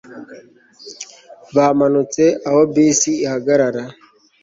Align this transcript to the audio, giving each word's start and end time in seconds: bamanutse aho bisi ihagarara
bamanutse 1.55 2.23
aho 2.47 2.61
bisi 2.73 3.11
ihagarara 3.25 3.83